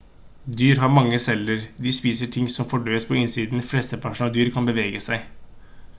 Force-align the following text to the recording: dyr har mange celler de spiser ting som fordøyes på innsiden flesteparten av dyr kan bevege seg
dyr 0.59 0.79
har 0.83 0.89
mange 0.93 1.19
celler 1.25 1.67
de 1.87 1.93
spiser 1.97 2.33
ting 2.37 2.49
som 2.53 2.69
fordøyes 2.73 3.07
på 3.11 3.19
innsiden 3.21 3.65
flesteparten 3.75 4.29
av 4.29 4.35
dyr 4.39 4.53
kan 4.57 4.71
bevege 4.71 5.07
seg 5.11 5.29